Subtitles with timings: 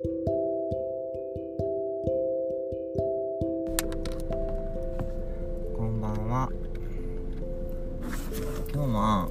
[0.00, 0.08] こ
[5.88, 6.48] んばんは。
[8.72, 9.28] 今日は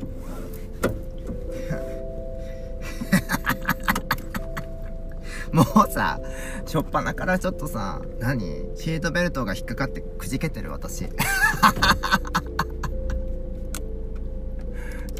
[5.53, 6.19] もうさ
[6.65, 8.65] しょっぱなからちょっとさ何？
[8.75, 11.03] シートベルトが引っかかってくじけてる私。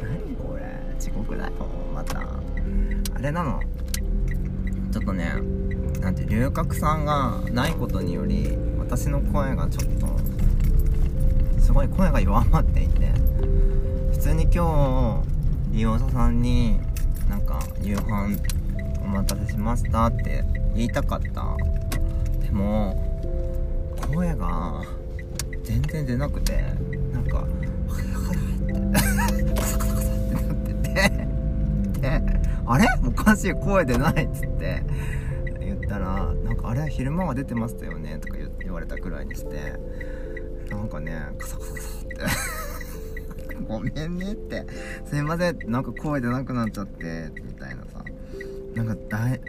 [0.02, 0.66] 何これ？
[0.98, 1.52] 地獄だよ
[1.94, 2.20] また。
[2.20, 3.62] あれなの？
[6.26, 10.06] 龍角散がないことにより私の声がちょっと
[11.60, 13.12] すごい声が弱まっていて
[14.12, 15.22] 普通に今
[15.70, 16.80] 日利用者さんに
[17.28, 18.38] なんか夕飯
[19.02, 20.44] お待たせしましたって
[20.74, 21.56] 言いたかった。
[22.40, 23.04] でも
[24.14, 24.82] 声が
[25.62, 26.64] 全然出なくて
[27.12, 27.68] なんかって
[28.94, 30.90] カサカサカサってなってて
[32.00, 32.22] で
[32.66, 32.86] あれ？
[33.06, 34.82] おかしい声出ないっつって。
[35.88, 39.72] ったらなんかあれ昼間は出てましたよねとか言われたくらいにして
[40.68, 42.16] なんかねカサカサカサって。
[43.66, 44.64] ごめんねって。
[45.04, 48.04] すいませんなんか声出なくなっちゃってみたいなさ。
[48.74, 49.40] なんか大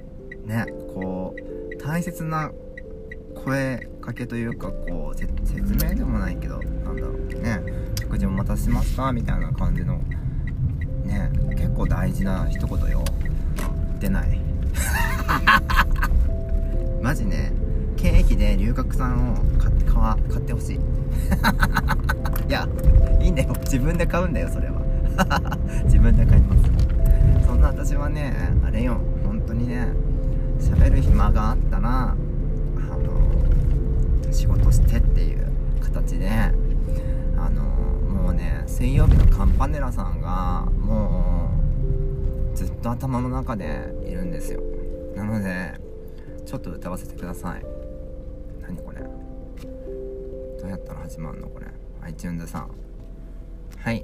[0.46, 2.50] ねこう大切な
[3.36, 7.62] 声かけというかこう説明でもないけどなんだろうね。
[8.02, 9.98] 食事お待たせしましたみたいな感じの
[11.04, 13.04] ね結構大事な一言よ。
[14.00, 14.40] 出ない。
[17.10, 17.52] マジね
[17.98, 20.76] 経費で龍角散を買買わ買ってほしい。
[22.48, 22.70] いや
[23.20, 23.56] いいんだよ。
[23.62, 24.80] 自分で買うんだよそれは。
[25.86, 26.62] 自分で買います。
[27.48, 28.32] そんな私はね
[28.64, 28.98] あれよ。
[29.26, 29.88] 本当にね
[30.60, 32.18] 喋る暇があったらあの
[34.32, 35.48] 仕事してっていう
[35.82, 36.30] 形で。
[37.40, 37.64] あの
[38.22, 41.50] もうね水曜日のカンパネラさんがも
[42.54, 44.62] うずっと頭の中でいるんですよ。
[45.16, 45.79] なので
[46.50, 47.66] ちょっと歌わせてください。
[48.64, 49.02] 何これ。
[50.60, 51.68] どうやったら始まるのこれ。
[52.02, 52.72] iTunes さん。
[53.78, 54.04] はい。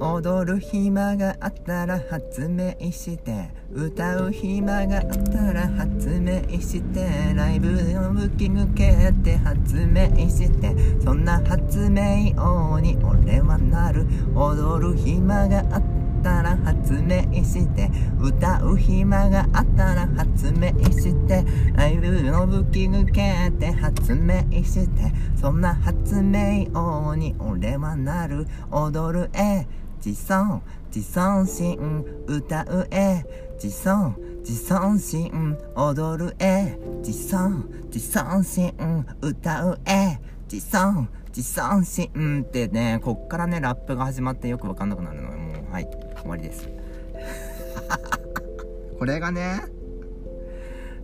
[0.00, 14.06] 踊る暇があったら発明して歌う暇があったら発明してライブのブッキング決定発明してそんな発明王に俺はなる。
[14.34, 15.97] 踊る暇があった
[16.42, 17.90] ら発明して
[18.20, 21.44] 歌う暇があったら発明して
[21.74, 28.46] ライブのブッキング決定発明してそんな発明王に俺はなる。
[28.70, 29.66] 踊るえ
[30.04, 30.62] 自尊。
[30.94, 32.04] 自尊心。
[32.26, 33.24] 歌うえ
[33.62, 34.16] 自尊。
[34.40, 35.56] 自尊心。
[35.76, 37.68] 踊るえ自尊。
[37.92, 38.74] 自尊心。
[39.20, 40.18] 歌うえ
[40.50, 41.08] 自尊。
[41.28, 45.38] 自尊心ってねこっからねラップが始まってよくわかんなくなるのよ。
[45.38, 46.07] もうはい。
[46.20, 46.68] 終わりです。
[48.98, 49.60] これがね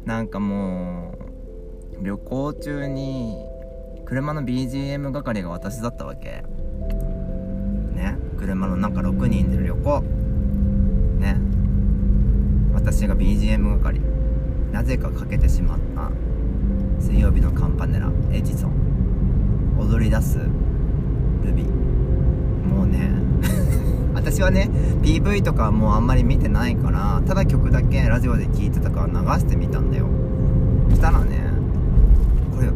[0.05, 1.15] なんかも
[2.01, 3.37] う旅行中に
[4.05, 6.45] 車の BGM 係が私だったわけ。
[7.95, 10.01] ね車の中6人で旅行。
[11.19, 11.37] ね。
[12.75, 14.01] 私が BGM 係。
[14.73, 16.11] なぜかかけてしまった。
[17.01, 18.11] 水曜日のカンパネラ。
[18.33, 18.73] エジソン。
[19.79, 22.67] 踊り出すルビー。
[22.67, 23.11] もうね
[24.25, 24.71] 私はね
[25.03, 30.07] PV とかもうあんまり見てないからただ曲だけラジオで聴いてたから流してみたんだよ。
[30.95, 31.41] したらね
[32.55, 32.75] これこ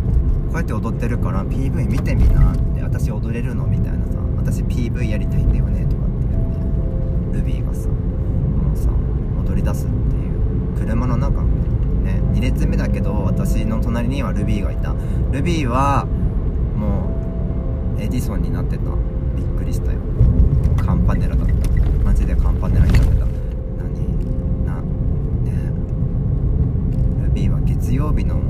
[0.53, 8.91] うやって踊ってるから PV 見てみなって私踊れるのみたいなさ私 PV やりたいんだよねとかって言ってルビーがさもうさ
[9.51, 10.77] 踊り出すっていう。
[10.79, 11.43] 車の中
[12.05, 14.95] ね2列目だけど私の隣にはルビーがいた。
[15.33, 16.05] ルビーは
[16.77, 18.83] もうエディソンになってた。
[19.35, 19.99] びっくりしたよ。
[20.89, 21.53] カンパネラだった。
[22.03, 23.17] マジでカンパネラになってた。
[23.77, 24.65] 何？
[24.65, 24.81] な？
[24.81, 24.87] ね？
[27.27, 28.41] ルビーは月曜日のも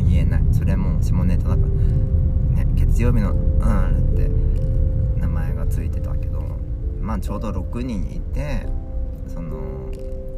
[0.00, 0.44] う言えない。
[0.50, 1.66] それも下ネタだから。
[2.64, 2.66] ね？
[2.76, 4.30] 月曜日のうんって
[5.20, 6.40] 名前がついてたけど。
[7.02, 8.66] まあちょうど6人いて
[9.26, 9.90] その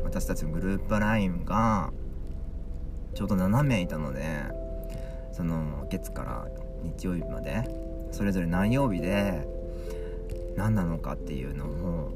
[0.02, 1.92] 私たちのグループ LINE が
[3.14, 4.42] ちょうど7名いたので
[5.30, 6.48] その月から
[6.82, 7.62] 日曜日まで
[8.10, 9.59] それぞれ何曜日で
[10.56, 12.12] 何なのかっていうのを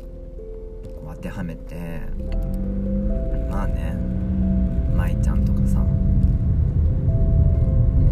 [1.15, 2.01] 当てはめて
[3.51, 3.97] まあね
[4.95, 5.87] 舞ちゃんとかさも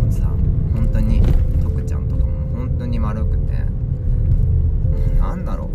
[0.08, 0.28] うさ
[0.74, 1.22] 本当に
[1.62, 3.68] 徳ちゃんとかも本当に悪くても
[5.12, 5.70] うなんだろ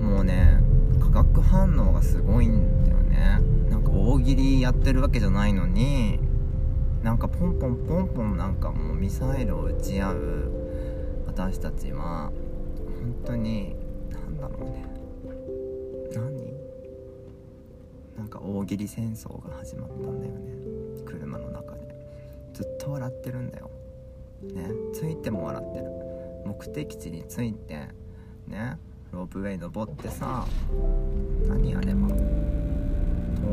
[0.00, 0.02] う。
[0.02, 0.60] もうね
[1.00, 3.40] 化学反応がすごいんだよね。
[3.70, 6.20] なんか大喜利やってるわけじゃないのに
[7.02, 10.52] なんかポンポンポンポンなんかもうミサイルを撃ち合う
[11.26, 12.32] 私たちは
[13.00, 13.75] 本当に
[14.58, 14.84] ろうね。
[16.14, 16.54] 何？
[18.16, 20.40] なんか大喜利戦争が始まったんだよね。
[21.04, 21.80] 車の中で。
[22.54, 23.70] ずっと笑ってるんだよ。
[24.42, 24.70] ね？
[24.94, 25.84] 着いても笑ってる。
[26.46, 27.88] 目的地に着いて
[28.46, 28.78] ね？
[29.12, 30.46] ロープウェイ登ってさ
[31.46, 32.16] 何あれば洞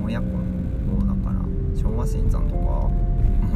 [0.09, 0.37] 爺湖
[0.87, 1.39] の方だから。
[1.75, 2.61] 昭和新山とか。
[2.61, 2.91] も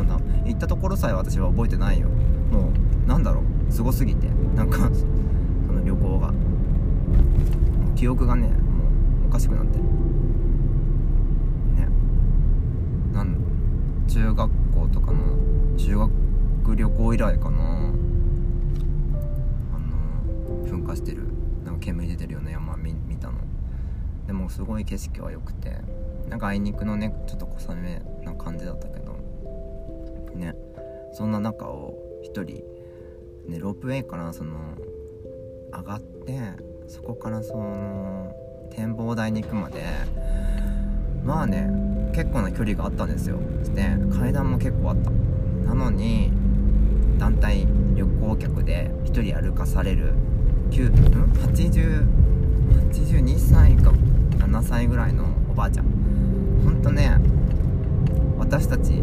[0.01, 2.09] うな行ったところさえ私は覚えてないよ。
[2.51, 2.69] も
[3.05, 3.71] うなんだろう。
[3.71, 4.27] すごすぎて。
[4.55, 5.05] なんかそ
[5.73, 6.33] の旅行が。
[7.97, 8.53] 記憶がねも
[9.25, 9.79] うおかしくなって。
[9.79, 9.88] ね。
[13.11, 13.35] なん
[14.07, 15.35] 中学校とかの
[15.77, 17.91] 修学旅行以来かな。
[19.73, 21.23] あの噴火してる。
[21.65, 23.39] なんか煙出てるような山見見たの。
[24.27, 25.81] でもすごい景色は良くて。
[26.29, 29.13] なんかあいにくのねちょっと小雨な感じだったけど。
[30.35, 30.53] ね。
[31.13, 32.63] そんな中を一人
[33.47, 34.75] ねロープウェイからその
[35.75, 38.33] 上がってそこからその
[38.71, 39.83] 展望台に行くまで
[41.23, 41.69] まあね
[42.13, 43.37] 結構な距離があったんですよ。
[43.75, 45.11] で階段も結構あった。
[45.67, 46.31] なのに
[47.19, 50.13] 団体旅行客で1人歩かされる。
[50.71, 52.07] 9ん？80
[52.91, 53.91] 82歳か
[54.39, 55.85] 7歳ぐらいのおばあちゃん。
[56.63, 57.17] ほんとね
[58.37, 58.93] 私たち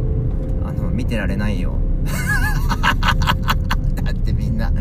[0.64, 1.78] あの見てられないよ。
[4.02, 4.72] だってみんな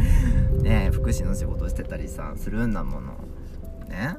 [0.63, 3.13] ね福祉の仕事してたりさするんだもの
[3.89, 4.15] ね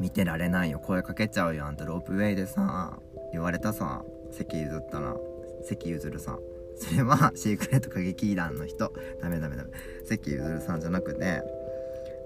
[0.00, 0.78] 見てられないよ。
[0.78, 2.98] 声かけちゃうよあんたロープウェイでさ
[3.32, 4.02] 言われたさ
[4.32, 5.14] 席譲ったら
[5.62, 6.38] 席譲るさ
[6.76, 9.70] それは シークレット歌劇団の人ダメダメダメ
[10.06, 11.42] 席譲るさんじゃなくて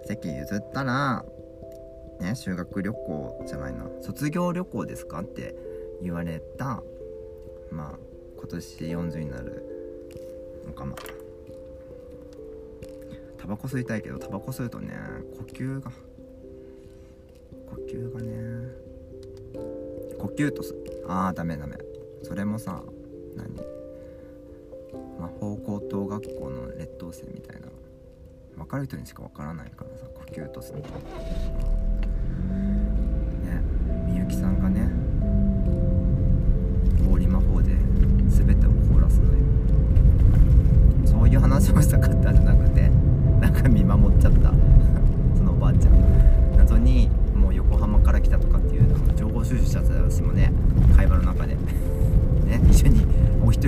[0.07, 1.25] 席譲ったら
[2.21, 5.57] ね修学旅行じゃないな卒業旅行ですかって
[6.01, 6.81] 言われた
[7.73, 7.99] まあ
[8.37, 9.67] 今年40になる
[10.65, 10.95] のかま
[13.45, 14.95] タバコ吸いたいけどタバコ吸うとね
[15.37, 18.33] 呼吸が呼吸がね
[20.19, 20.75] 呼吸とす
[21.07, 21.77] ああダメダメ。
[22.23, 22.81] それもさ
[23.37, 23.55] 何？
[25.21, 27.69] 魔法高等学校の劣等生みたいな。
[28.57, 30.83] 分かる人にしか分からないからさ呼吸とすね
[34.07, 34.89] みゆきさんがね
[37.07, 37.73] 氷魔法で
[38.27, 39.41] 全てを凍らすのよ。
[41.05, 42.44] そういう話をしたかったな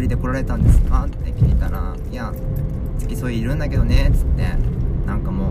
[0.00, 2.32] 人で来られたんですか?」って聞いたら「いや
[2.98, 4.43] 付き添いいるんだけどね」っつって
[5.06, 5.44] なんかも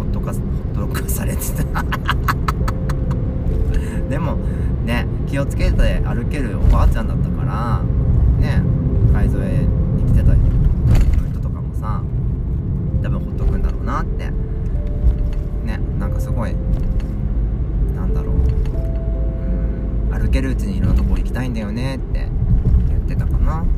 [0.00, 0.38] うほっとかほ
[0.84, 1.84] っとかされてた。
[4.08, 4.36] でも
[4.84, 7.80] ね気をつけて歩けるおばあちゃんだったから
[8.38, 8.62] ね
[9.14, 9.66] 海添え
[9.96, 12.02] に来てた人とかもさ
[13.02, 14.30] 多分ほっとくんだろうなって。
[15.64, 16.54] ねなんかすごい
[17.94, 18.34] なんだろう。
[18.34, 18.38] う
[20.18, 22.28] ん歩けるうちにいろんなとこ行きたいんだよねって
[23.12, 23.68] ってたかな、うん、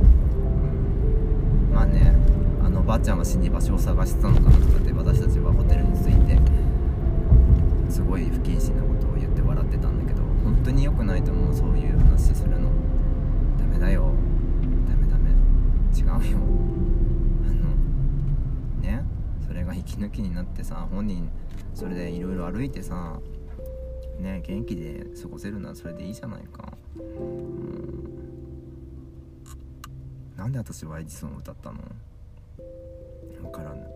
[1.74, 2.14] まあね
[2.64, 6.38] あのばあちゃんは死に場所を探してたのかなとかって私たちはホテルに着いて
[7.90, 12.70] すごい不謹慎なことを言って笑ってたんだけど本当に良くないと思うそういう話するの。
[13.58, 14.12] ダメだよ。
[14.88, 15.30] ダメダメ。
[15.96, 16.38] 違うよ。
[17.44, 17.70] あの
[18.80, 19.04] ね
[19.46, 21.30] それが息抜きになってさ本人
[21.74, 23.20] それでいろいろ歩いてさ
[24.18, 26.72] ね元気で過ごせるならそれでいいじゃないか。
[26.96, 28.03] うん。
[30.36, 31.78] なんで私はエジソンを歌ったの？
[33.44, 33.86] わからぬ。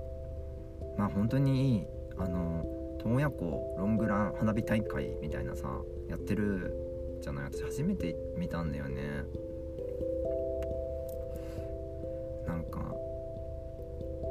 [0.97, 2.65] まあ本当にあの
[3.03, 5.69] 洞爺湖ロングラン花火大会みたいなさ
[6.09, 6.75] やってる
[7.21, 7.45] じゃない？
[7.47, 9.25] 私初めて見たんだよね。
[12.47, 12.95] なんか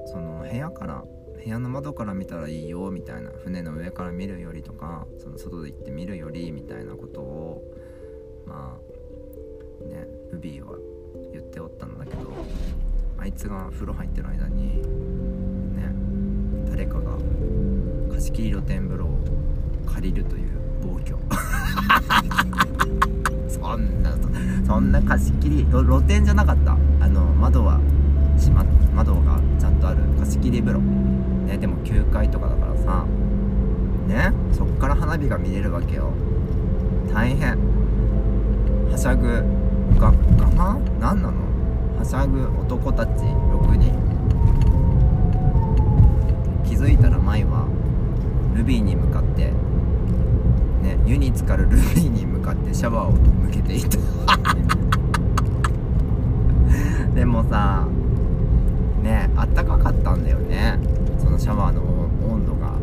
[0.08, 1.04] その部屋から
[1.36, 7.64] 部屋の窓から見たらいいよみたいな船の上から見るよりとかその外で行って見るよりみたいなことを
[8.46, 8.78] ま
[9.82, 10.78] あねルビーは
[11.32, 12.32] 言っておったんだけど
[13.18, 14.82] あいつが風呂入ってる間に
[15.76, 15.94] ね
[16.70, 17.18] 誰かが
[18.12, 19.18] 貸し切り露天風呂を
[19.86, 20.50] 借りるという
[20.84, 21.18] 暴挙。
[23.50, 24.16] そんな
[24.66, 26.78] そんな貸し切り露天じゃなかった。
[27.00, 27.80] あの窓は
[28.38, 28.64] 閉ま
[28.96, 30.00] 窓がちゃんとある。
[30.20, 30.80] 貸し切り風呂。
[30.80, 33.06] ねでも9階とかだからさ
[34.08, 36.12] ねそっから花火が見れるわけよ。
[37.14, 37.58] 大変。
[38.92, 39.44] はしゃぐ。
[40.00, 40.14] がが
[40.56, 41.48] ま何なの？
[41.98, 43.92] はしゃぐ男たち6人
[46.64, 47.68] 気づいたら舞は
[48.56, 49.52] ルビーに向かって
[50.84, 53.98] ね湯に浸かるルビーに向かってシャワーを向けていた。
[57.16, 57.88] でもさ
[59.02, 60.80] ねあったかかったんだよね。
[61.18, 61.82] そのシャワーの
[62.32, 62.74] 温度が。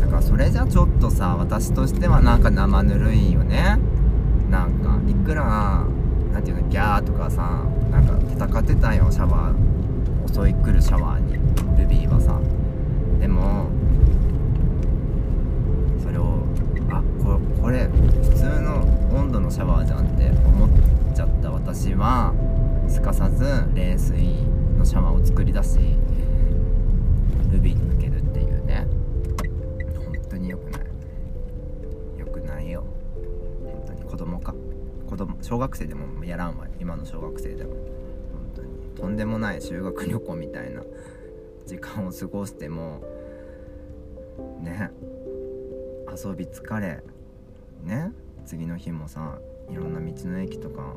[0.00, 3.78] だからそれじゃちょっとさ私としてはなんか生ぬるいよね。
[4.50, 5.84] なんかいくら
[6.36, 8.12] なんていうのギャーとかさなんか
[8.46, 11.32] 戦ってたよシャワー襲い来るシャワーに
[11.78, 12.38] ルビーはさ。
[13.18, 13.70] でも
[15.98, 16.44] それを
[16.90, 18.82] あここれ普通の
[19.18, 20.68] 温度のシャワーじゃんって思っ
[21.14, 22.34] ちゃった私は
[22.86, 24.12] すかさず冷水
[24.76, 25.78] のシャワーを作り出し
[27.50, 28.86] ルビーに向けるっていうね。
[30.04, 30.82] 本当に良くない。
[32.18, 32.84] 良くないよ。
[33.64, 34.54] 本当に子供か。
[35.08, 36.66] 子供小学生でもやらんわ。
[36.80, 37.70] 今の小学生でも。
[37.70, 37.80] 本
[38.54, 38.68] 当に。
[38.94, 40.82] とんでもない修学旅行みたいな
[41.66, 43.02] 時間を過ごしても
[44.60, 44.90] ね。
[46.08, 47.02] 遊び疲れ。
[47.82, 48.12] ね。
[48.44, 49.38] 次の日もさ
[49.70, 50.94] いろんな道の駅とか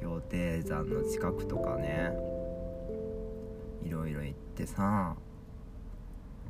[0.00, 2.10] 羊蹄山の近くとかね。
[3.84, 5.16] いろいろ行ってさ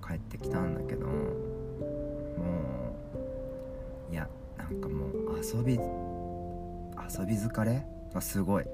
[0.07, 1.12] 帰ってきたんだけども
[4.11, 4.28] ういや
[4.70, 5.10] なんかもう
[5.42, 7.84] 遊び遊び疲れ？
[8.14, 8.64] がすごい。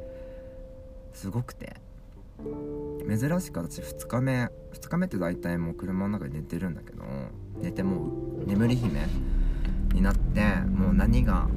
[1.13, 1.77] すごくて。
[3.09, 7.03] 珍しく私2日目2日目って大体もう車の中で寝てるんだけど
[7.63, 8.09] 寝ても
[8.43, 9.07] う眠り姫
[9.95, 11.49] になってもう何が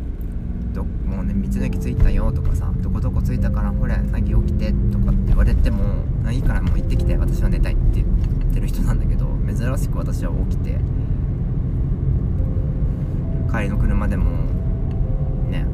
[0.74, 5.84] どもうね道の駅着いたよとかさどこどこ着いたからほれなぎ起きてとかって言われても
[6.31, 8.05] いいからもう行ってきて私は寝たいって言
[8.50, 10.79] ってる人なんだけど珍しく私は起きて
[13.51, 14.32] 帰りの車でも
[15.50, 15.65] ね。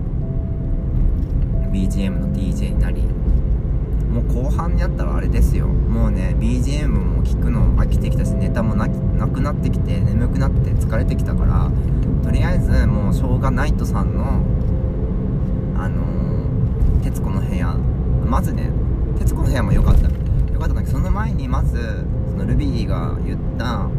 [1.71, 5.67] BGM の DJ になりもう後半になったらあれですよ。
[5.67, 11.69] もうね BGM も聴くの飽きてきたしネタもなくなってきて眠くなって疲れてきたから
[12.23, 14.41] とりあえずもうしょうがナイトさんの
[15.77, 17.75] あのー「徹子の部屋」
[18.25, 18.69] まずね
[19.19, 20.09] 「徹子の部屋」も良かった。
[20.55, 23.89] 良かったんだけどその前にまずそのルビーが言った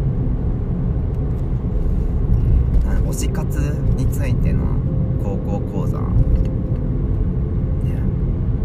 [3.09, 3.59] 推し活
[3.97, 4.65] についての
[5.23, 5.99] 高校講座。
[5.99, 6.05] ね。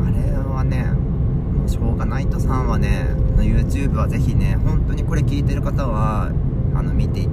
[0.04, 3.08] あれはねもうしょうがないとさんはね
[3.38, 6.32] YouTube はぜひね本当にこれ聞いてる方は
[6.76, 7.28] あの見て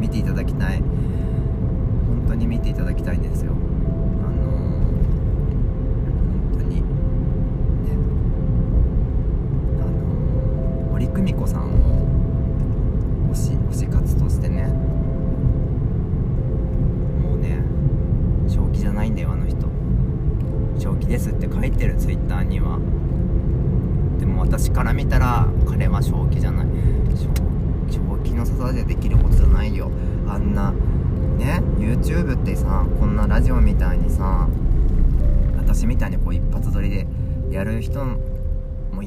[0.00, 0.78] 見ていただきたい。
[0.78, 3.52] 本当に見ていただきたいんですよ。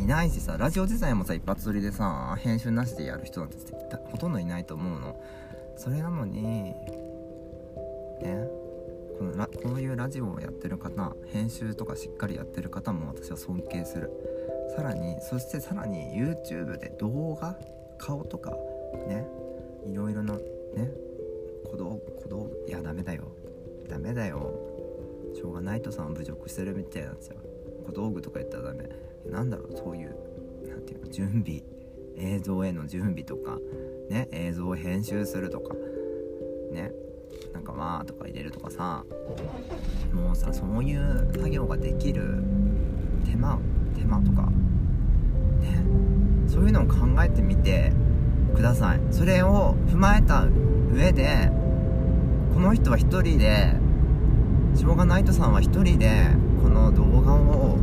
[0.01, 3.55] いないしさラジオ自体もさ一発撮りでさ編集なしでやる人なんて
[4.09, 5.21] ほとんどいないと思うの。
[5.77, 6.75] それなのにね
[9.19, 14.09] このラこういうラジオをやってる方編集とかしっかりやってる方も私は尊敬する。
[14.75, 17.55] さらにそしてさらに YouTube で動画
[17.99, 18.51] 顔とか
[19.07, 19.27] ね
[19.85, 20.41] いろいろなね
[21.69, 23.31] 小道小道具いやダメだよ。
[23.87, 24.51] ダメだよ。
[25.35, 27.35] しょうがないとさん侮辱してるみたいになんですよ
[27.85, 29.10] 小道具とか言ったらダメ。
[29.29, 30.15] なんだろうそういう
[30.67, 31.63] なんていうの準備
[32.17, 33.57] 映像への準備とか
[34.09, 35.75] ね映像を編集するとか
[36.71, 36.91] ね
[37.53, 39.03] なんか「わー」とか入れるとかさ
[40.13, 42.43] もうさそういう作業ができる
[43.25, 43.59] 手間
[43.97, 44.43] 手間とか
[45.61, 45.83] ね
[46.47, 47.91] そういうのを考えてみて
[48.55, 48.99] ください。
[49.11, 50.45] それを踏まえた
[50.93, 51.49] 上で
[52.53, 53.73] この人は一人で
[54.75, 56.27] しょうがナイトさんは一人で
[56.61, 57.77] この動画を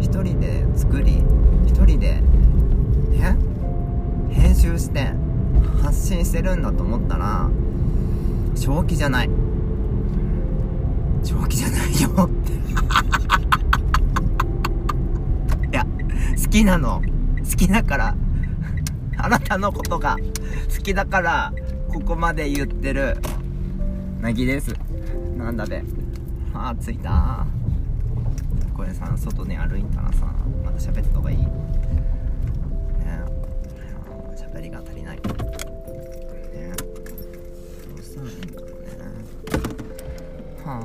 [0.00, 1.22] 一人で作り
[1.66, 2.20] 一人で
[3.10, 3.36] ね
[4.30, 5.12] 編集して
[5.82, 7.48] 発信してるんだと思ったら
[8.54, 9.30] 正気じゃない。
[11.22, 12.52] 正気じゃないよって。
[15.72, 15.86] いや
[16.42, 17.00] 好きなの。
[17.38, 18.14] 好きだから。
[19.16, 20.16] あなたのことが
[20.74, 21.52] 好きだから
[21.88, 23.16] ここまで言ってる。
[24.20, 24.74] なぎです。
[25.36, 25.84] なんだべ。
[26.52, 27.46] あー着いた。
[28.80, 30.24] これさ外に歩いたらさ
[30.64, 31.36] また喋った方がいい。
[31.36, 31.46] ね。
[34.34, 35.16] 喋りが足りない。
[35.18, 35.22] ね。
[35.22, 35.26] ど
[37.94, 38.86] うしたらいいんだろうね。
[40.64, 40.80] は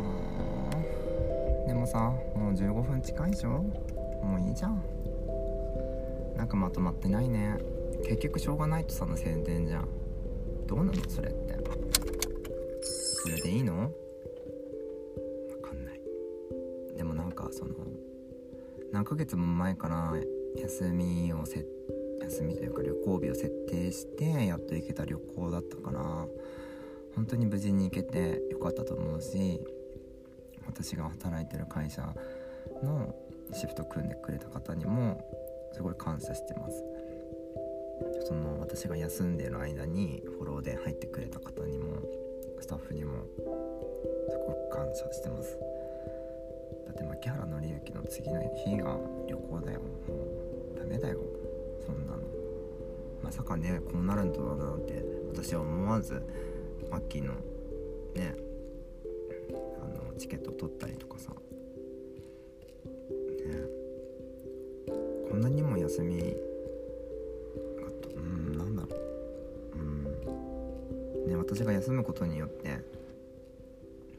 [1.63, 1.67] あ。
[1.69, 1.99] でもさ
[2.35, 3.63] もう15分近いでしょ？
[4.21, 4.83] もういいじゃん。
[6.35, 7.57] なんかまとまってないね。
[8.03, 9.87] 結局しょうがないとさの宣伝じゃん。
[10.67, 10.93] どうなの？
[11.07, 11.57] それって。
[12.83, 13.89] それでいいの？
[18.95, 20.13] 何ヶ月も前から
[20.55, 21.65] 休みをせ
[22.21, 25.99] 休みというか旅行日を設定してやっと行けた旅行だったから
[27.13, 29.59] 本当に無事に行けてよかったと思うし
[30.65, 32.03] 私が働いてる会社
[32.81, 33.13] の
[33.51, 35.21] シフト組んでくれた方にも
[35.73, 36.81] すごい感謝してます。
[38.25, 42.01] その私が休んでる間にフォローで入ってくれた方にも
[42.61, 43.25] スタッフにも
[44.29, 45.74] すごく感謝してます。
[46.95, 48.97] って牧原紀之の次の日が
[49.27, 49.81] 旅行だよ。
[49.81, 49.85] も
[50.75, 51.19] うダメだよ。
[51.85, 52.23] そんなの。
[53.21, 56.21] まさかねこうなるんだなんて私は思わず
[56.89, 57.33] マッキーの
[58.13, 58.35] ね
[59.81, 61.31] あのチケット取ったりとかさ。
[61.31, 61.35] ね。
[65.29, 66.27] こんなにも休みが
[68.15, 68.89] うんなんだろ
[69.73, 69.77] う。
[69.77, 71.27] うん。
[71.27, 72.79] ね私が休むことによって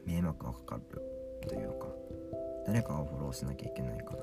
[0.05, 1.01] 迷惑がかかる
[1.47, 2.06] というか。
[2.67, 4.19] 誰かがフォローしなきゃいけないから。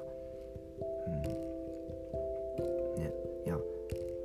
[1.06, 1.22] うん。
[3.00, 3.10] ね
[3.46, 3.56] いや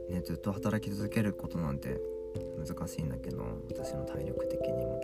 [0.09, 1.97] ねずっと働き続けることなんて
[2.57, 5.01] 難しいんだけど私の体力的にも。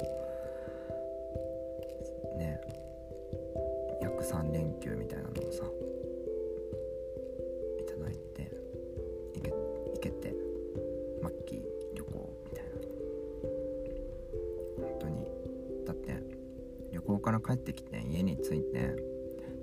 [2.38, 2.60] ね。
[4.02, 4.65] 約3年
[17.46, 18.96] 帰ってきて家に着いて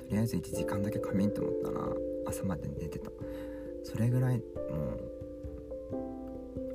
[0.02, 1.80] とりあえず1時間だけ仮眠と思ったら
[2.26, 3.10] 朝まで寝てた。
[3.82, 4.42] それぐらいも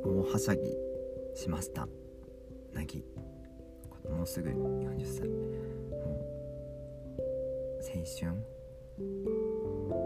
[0.03, 0.61] う大はしゃぎ
[1.33, 1.87] しました。
[2.73, 3.05] なぎ
[4.09, 5.27] もうすぐ40歳。
[5.27, 5.47] もう
[7.79, 8.03] 青春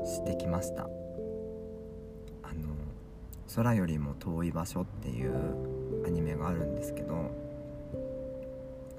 [0.05, 0.83] してきました。
[2.43, 2.75] あの
[3.55, 7.31] 「空よりも遠い場所」っていうアニメがあるんですけど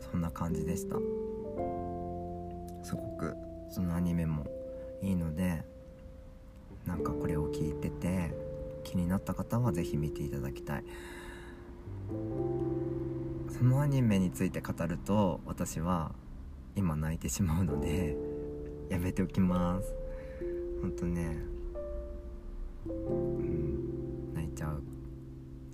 [0.01, 0.97] そんな感じでした。
[2.83, 3.35] すごく
[3.71, 4.47] そのアニメも
[5.03, 5.65] いいので
[6.87, 8.35] なんかこれを聞いてて
[8.85, 10.85] 気になった方は是非見ていただきたい。
[13.49, 16.13] そのアニメについて語ると私は
[16.75, 18.17] 今泣いてしまうので
[18.89, 19.95] やめておきます。
[20.81, 21.39] ほんとね
[22.87, 22.91] う
[23.43, 24.83] ん泣いちゃう。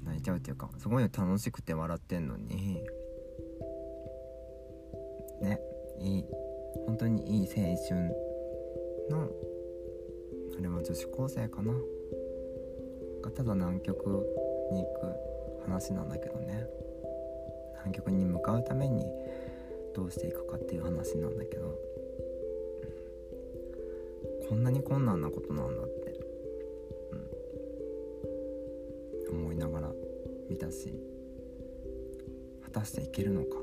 [0.04, 2.82] 泣いちゃうっていうかすごい楽しくて笑ってんのに
[5.40, 5.60] ね
[6.00, 6.24] いい
[6.86, 7.54] 本当にいい青
[7.88, 8.14] 春
[9.10, 9.28] の
[10.58, 11.72] あれは女子高生かな。
[13.22, 14.06] がただ南極
[14.72, 16.66] に行く話なんだけどね。
[17.78, 19.04] 南極に向かうために
[19.94, 21.78] どうしていくかっていう話なんだけど。
[24.48, 26.18] こんなに困難なことなんだって、
[29.28, 29.92] うん、思いながら
[30.48, 30.94] 見たし
[32.64, 33.58] 果たしていけるのか。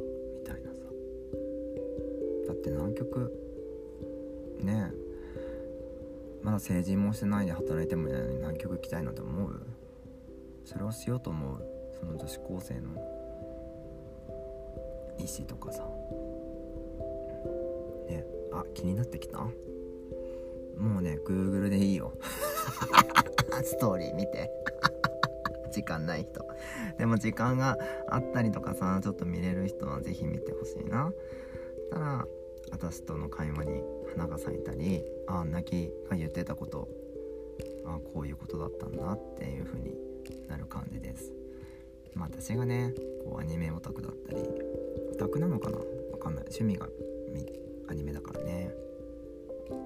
[2.65, 3.31] って南極
[4.61, 5.05] ねえ。
[6.41, 9.61] まだ成人もしてないで働いてもいないのに南極行きたいなんて思う？
[10.65, 11.63] それをしようと思う？
[11.99, 12.95] その女子高生の。
[15.19, 15.83] 意思とかさ。
[18.09, 19.39] ねあ気になってきた？
[19.39, 19.51] も
[20.99, 22.13] うね Google でいいよ。
[23.63, 24.49] ストーリー見て。
[25.71, 26.43] 時間ない人。
[26.97, 31.11] でも時間があったりとかさちょっと見れる人は是非見てほしいな。
[31.91, 32.27] ただ
[32.71, 36.87] 私との会話に花が咲いたりああ泣きが言ってたこと
[37.85, 39.95] ああこういうことだったんだっていう風に
[40.47, 41.31] なる感じです。
[42.15, 44.39] まあ私がねこうアニメオタクだったり
[45.11, 45.77] オタクなのかな？
[45.77, 45.83] わ
[46.19, 46.45] かんない。
[46.45, 46.87] 趣味が
[47.87, 48.71] アニメだからね。
[49.69, 49.77] うん。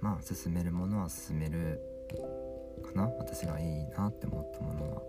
[0.00, 1.80] まあ進めるものは進める
[2.82, 3.08] かな？
[3.18, 5.02] 私がいいなって思ったものは。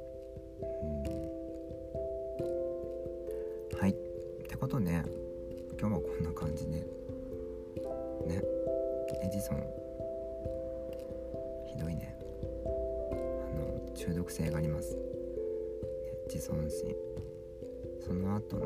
[0.62, 1.41] うん。
[4.62, 4.92] ことで
[5.80, 6.86] 今日はこんな感じでね。
[9.24, 9.64] エジソン。
[11.66, 12.16] ひどいね。
[13.12, 13.16] あ
[13.56, 15.02] の中毒性があります、ね、
[16.32, 16.96] 自尊心。
[18.06, 18.66] その後の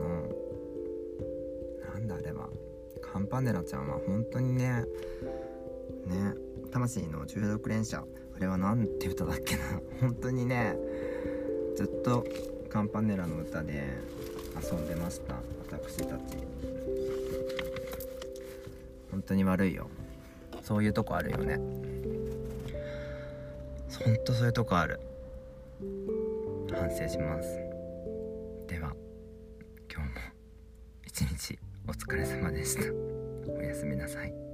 [1.94, 2.50] なんだあれは。
[3.02, 3.98] カンパネラちゃんは。
[4.06, 4.84] 本当にね。
[6.08, 6.34] ね。
[6.72, 8.04] 魂の中毒連射。
[8.36, 9.62] あれは何て歌だっけな。
[10.02, 10.76] 本当にね。
[11.74, 12.26] ずっと
[12.68, 13.94] カンパネラの歌で
[14.62, 15.55] 遊んでました。
[15.88, 16.38] 私たち
[19.12, 19.88] 本当に悪いよ。
[20.62, 21.58] そういうとこあるよね。
[24.04, 25.00] ほんとそういうとこある。
[26.72, 27.56] 反省します。
[28.68, 28.94] では
[29.92, 30.16] 今日も
[31.06, 32.84] 一日お疲れ様でした。
[33.54, 34.45] おやすみなさい。